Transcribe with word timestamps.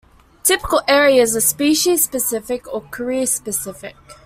Typical 0.41 0.81
areas 0.87 1.35
are 1.35 1.41
species-specific 1.41 2.67
or 2.73 2.81
career-specific. 2.81 3.95